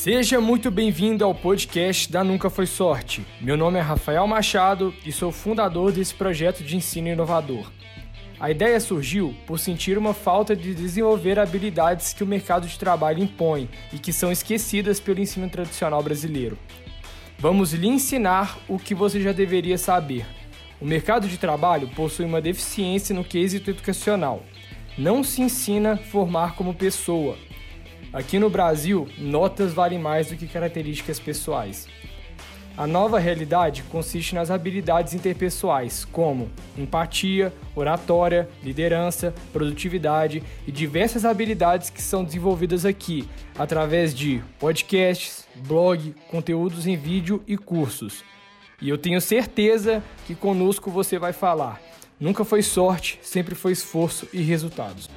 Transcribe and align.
Seja 0.00 0.40
muito 0.40 0.70
bem-vindo 0.70 1.24
ao 1.24 1.34
podcast 1.34 2.08
da 2.12 2.22
Nunca 2.22 2.48
Foi 2.48 2.68
Sorte. 2.68 3.26
Meu 3.40 3.56
nome 3.56 3.80
é 3.80 3.82
Rafael 3.82 4.24
Machado 4.28 4.94
e 5.04 5.10
sou 5.10 5.32
fundador 5.32 5.90
desse 5.90 6.14
projeto 6.14 6.62
de 6.62 6.76
ensino 6.76 7.08
inovador. 7.08 7.68
A 8.38 8.48
ideia 8.48 8.78
surgiu 8.78 9.34
por 9.44 9.58
sentir 9.58 9.98
uma 9.98 10.14
falta 10.14 10.54
de 10.54 10.72
desenvolver 10.72 11.36
habilidades 11.36 12.12
que 12.12 12.22
o 12.22 12.26
mercado 12.28 12.68
de 12.68 12.78
trabalho 12.78 13.20
impõe 13.20 13.68
e 13.92 13.98
que 13.98 14.12
são 14.12 14.30
esquecidas 14.30 15.00
pelo 15.00 15.18
ensino 15.18 15.50
tradicional 15.50 16.00
brasileiro. 16.00 16.56
Vamos 17.36 17.72
lhe 17.72 17.88
ensinar 17.88 18.56
o 18.68 18.78
que 18.78 18.94
você 18.94 19.20
já 19.20 19.32
deveria 19.32 19.76
saber. 19.76 20.24
O 20.80 20.86
mercado 20.86 21.26
de 21.26 21.36
trabalho 21.38 21.88
possui 21.88 22.24
uma 22.24 22.40
deficiência 22.40 23.12
no 23.12 23.24
quesito 23.24 23.70
educacional. 23.70 24.44
Não 24.96 25.24
se 25.24 25.42
ensina 25.42 25.96
formar 25.96 26.54
como 26.54 26.72
pessoa, 26.72 27.36
Aqui 28.12 28.38
no 28.38 28.48
Brasil, 28.48 29.06
notas 29.18 29.74
valem 29.74 29.98
mais 29.98 30.28
do 30.28 30.36
que 30.36 30.46
características 30.46 31.20
pessoais. 31.20 31.86
A 32.74 32.86
nova 32.86 33.18
realidade 33.18 33.82
consiste 33.82 34.34
nas 34.34 34.50
habilidades 34.50 35.12
interpessoais, 35.12 36.04
como 36.06 36.48
empatia, 36.76 37.52
oratória, 37.74 38.48
liderança, 38.62 39.34
produtividade 39.52 40.42
e 40.66 40.72
diversas 40.72 41.24
habilidades 41.24 41.90
que 41.90 42.00
são 42.00 42.24
desenvolvidas 42.24 42.86
aqui 42.86 43.28
através 43.58 44.14
de 44.14 44.42
podcasts, 44.58 45.46
blog, 45.66 46.14
conteúdos 46.30 46.86
em 46.86 46.96
vídeo 46.96 47.42
e 47.46 47.58
cursos. 47.58 48.24
E 48.80 48.88
eu 48.88 48.96
tenho 48.96 49.20
certeza 49.20 50.02
que 50.24 50.36
conosco 50.36 50.90
você 50.90 51.18
vai 51.18 51.32
falar. 51.32 51.82
Nunca 52.18 52.44
foi 52.44 52.62
sorte, 52.62 53.18
sempre 53.22 53.56
foi 53.56 53.72
esforço 53.72 54.28
e 54.32 54.40
resultados. 54.40 55.10